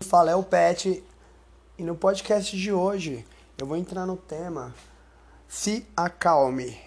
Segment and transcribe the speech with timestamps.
[0.00, 1.02] Fala, é o Pet.
[1.76, 3.26] E no podcast de hoje
[3.58, 4.74] eu vou entrar no tema
[5.48, 6.78] Se acalme.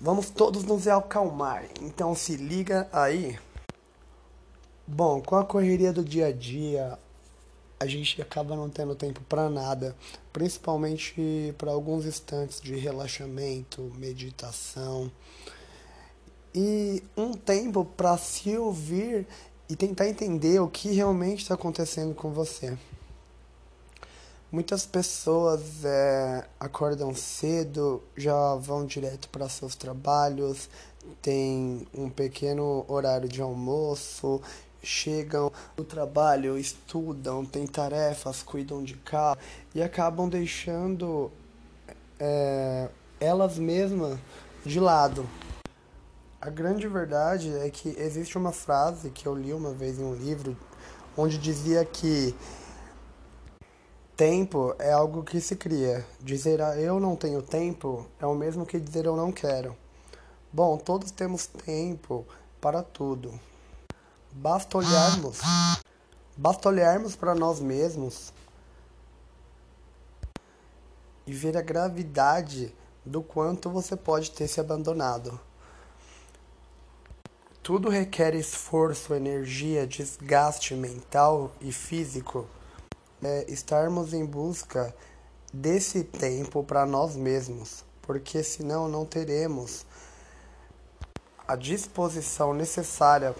[0.00, 1.64] Vamos todos nos acalmar.
[1.82, 3.38] Então se liga aí.
[4.86, 6.98] Bom, com a correria do dia a dia,
[7.78, 9.94] a gente acaba não tendo tempo para nada,
[10.32, 15.10] principalmente para alguns instantes de relaxamento, meditação
[16.54, 19.26] e um tempo para se ouvir
[19.68, 22.76] e tentar entender o que realmente está acontecendo com você.
[24.50, 30.70] Muitas pessoas é, acordam cedo, já vão direto para seus trabalhos,
[31.20, 34.40] tem um pequeno horário de almoço,
[34.82, 39.38] chegam do trabalho, estudam, têm tarefas, cuidam de casa
[39.74, 41.30] e acabam deixando
[42.18, 42.88] é,
[43.20, 44.18] elas mesmas
[44.64, 45.28] de lado.
[46.40, 50.14] A grande verdade é que existe uma frase que eu li uma vez em um
[50.14, 50.56] livro
[51.16, 52.32] onde dizia que
[54.16, 56.06] tempo é algo que se cria.
[56.20, 59.76] Dizer ah, eu não tenho tempo é o mesmo que dizer eu não quero.
[60.52, 62.24] Bom, todos temos tempo
[62.60, 63.38] para tudo.
[64.30, 65.40] Basta olharmos,
[66.36, 68.32] basta olharmos para nós mesmos
[71.26, 72.72] e ver a gravidade
[73.04, 75.47] do quanto você pode ter se abandonado.
[77.68, 82.46] Tudo requer esforço, energia, desgaste mental e físico.
[83.22, 84.94] É estarmos em busca
[85.52, 89.84] desse tempo para nós mesmos, porque senão não teremos
[91.46, 93.36] a disposição necessária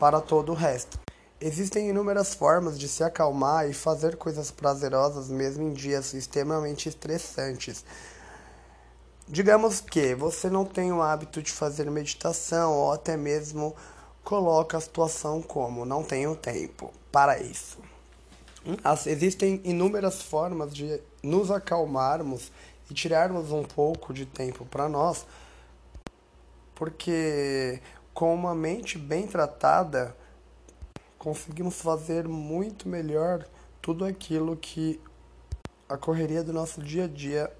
[0.00, 0.98] para todo o resto.
[1.40, 7.84] Existem inúmeras formas de se acalmar e fazer coisas prazerosas mesmo em dias extremamente estressantes.
[9.32, 13.76] Digamos que você não tem o hábito de fazer meditação ou até mesmo
[14.24, 17.78] coloca a situação como não tenho tempo para isso.
[18.82, 22.50] As, existem inúmeras formas de nos acalmarmos
[22.90, 25.24] e tirarmos um pouco de tempo para nós,
[26.74, 27.80] porque
[28.12, 30.12] com uma mente bem tratada
[31.16, 33.46] conseguimos fazer muito melhor
[33.80, 35.00] tudo aquilo que
[35.88, 37.59] a correria do nosso dia a dia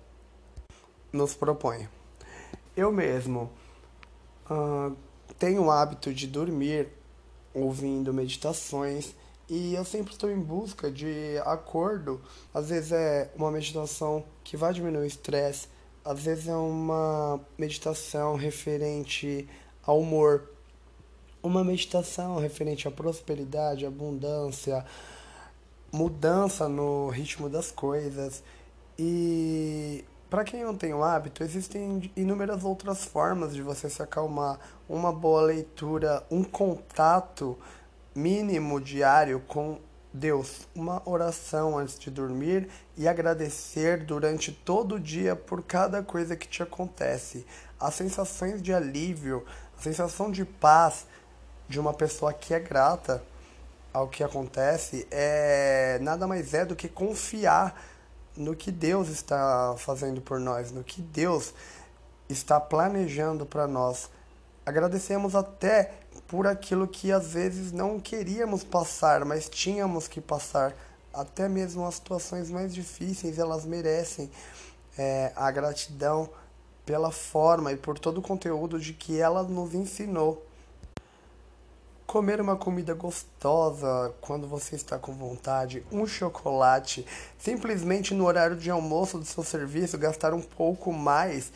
[1.12, 1.88] nos propõe.
[2.76, 3.50] Eu mesmo
[4.50, 4.96] uh,
[5.38, 6.88] tenho o hábito de dormir
[7.52, 9.14] ouvindo meditações
[9.48, 12.20] e eu sempre estou em busca de acordo.
[12.54, 15.66] Às vezes é uma meditação que vai diminuir o estresse,
[16.04, 19.48] às vezes é uma meditação referente
[19.82, 20.48] ao humor,
[21.42, 24.84] uma meditação referente à prosperidade, abundância,
[25.90, 28.42] mudança no ritmo das coisas.
[28.98, 29.99] E
[30.30, 34.60] para quem não tem o hábito, existem inúmeras outras formas de você se acalmar.
[34.88, 37.58] Uma boa leitura, um contato
[38.14, 39.78] mínimo diário com
[40.12, 46.36] Deus, uma oração antes de dormir e agradecer durante todo o dia por cada coisa
[46.36, 47.44] que te acontece.
[47.78, 49.44] As sensações de alívio,
[49.76, 51.06] a sensação de paz
[51.68, 53.22] de uma pessoa que é grata
[53.92, 57.74] ao que acontece é nada mais é do que confiar
[58.40, 61.52] no que Deus está fazendo por nós, no que Deus
[62.26, 64.08] está planejando para nós.
[64.64, 65.92] Agradecemos até
[66.26, 70.74] por aquilo que às vezes não queríamos passar, mas tínhamos que passar.
[71.12, 74.30] Até mesmo as situações mais difíceis, elas merecem
[74.96, 76.30] é, a gratidão
[76.86, 80.46] pela forma e por todo o conteúdo de que ela nos ensinou.
[82.10, 87.06] Comer uma comida gostosa quando você está com vontade, um chocolate,
[87.38, 91.52] simplesmente no horário de almoço do seu serviço gastar um pouco mais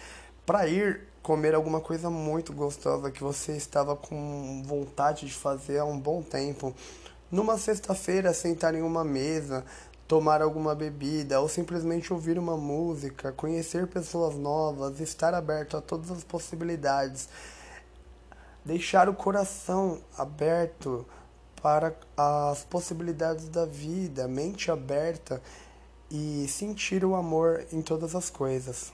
[0.46, 5.84] para ir comer alguma coisa muito gostosa que você estava com vontade de fazer há
[5.84, 6.72] um bom tempo.
[7.32, 9.64] Numa sexta-feira, sentar em uma mesa,
[10.06, 16.12] tomar alguma bebida ou simplesmente ouvir uma música, conhecer pessoas novas, estar aberto a todas
[16.12, 17.28] as possibilidades
[18.64, 21.04] deixar o coração aberto
[21.60, 25.42] para as possibilidades da vida, mente aberta
[26.10, 28.92] e sentir o amor em todas as coisas.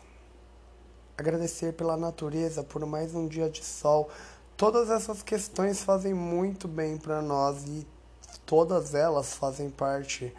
[1.17, 4.09] Agradecer pela natureza por mais um dia de sol.
[4.57, 7.87] Todas essas questões fazem muito bem para nós e
[8.45, 10.35] todas elas fazem parte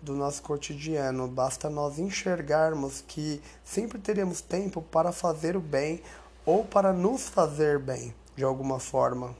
[0.00, 1.28] do nosso cotidiano.
[1.28, 6.02] Basta nós enxergarmos que sempre teremos tempo para fazer o bem
[6.44, 9.34] ou para nos fazer bem de alguma forma.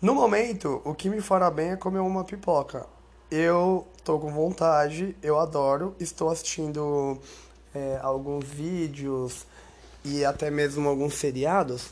[0.00, 2.86] No momento, o que me fará bem é comer uma pipoca.
[3.30, 7.18] Eu tô com vontade, eu adoro, estou assistindo
[7.74, 9.46] é, alguns vídeos
[10.04, 11.90] e até mesmo alguns seriados,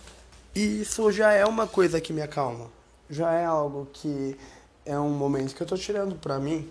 [0.54, 2.66] e isso já é uma coisa que me acalma.
[3.08, 4.36] Já é algo que
[4.84, 6.68] é um momento que eu tô tirando pra mim.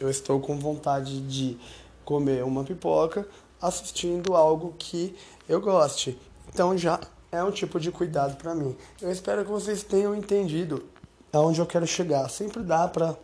[0.00, 1.56] Eu estou com vontade de
[2.04, 3.26] comer uma pipoca
[3.62, 5.16] assistindo algo que
[5.48, 6.18] eu goste.
[6.48, 7.00] Então já
[7.34, 8.76] é um tipo de cuidado para mim.
[9.00, 10.84] Eu espero que vocês tenham entendido
[11.32, 12.28] aonde eu quero chegar.
[12.28, 13.16] Sempre dá pra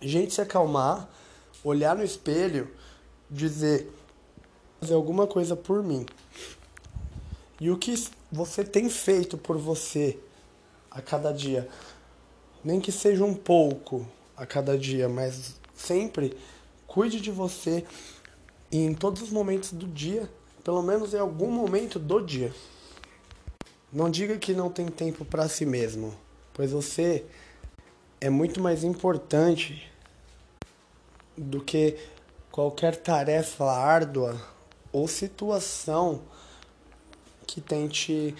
[0.00, 1.08] gente se acalmar,
[1.62, 2.70] olhar no espelho,
[3.30, 3.92] dizer
[4.80, 6.06] fazer alguma coisa por mim.
[7.60, 7.94] E o que
[8.30, 10.18] você tem feito por você
[10.90, 11.68] a cada dia?
[12.64, 14.06] Nem que seja um pouco
[14.36, 16.36] a cada dia, mas sempre
[16.86, 17.84] cuide de você
[18.70, 20.30] em todos os momentos do dia,
[20.62, 22.52] pelo menos em algum momento do dia.
[23.92, 26.14] Não diga que não tem tempo para si mesmo,
[26.52, 27.24] pois você
[28.20, 29.90] é muito mais importante
[31.36, 31.96] do que
[32.50, 34.40] qualquer tarefa árdua
[34.92, 36.22] ou situação
[37.46, 38.34] que tente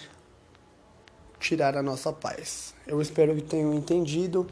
[1.41, 2.75] tirar a nossa paz.
[2.87, 4.47] Eu espero que tenham entendido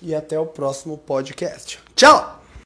[0.00, 1.78] e até o próximo podcast.
[1.94, 2.43] Tchau!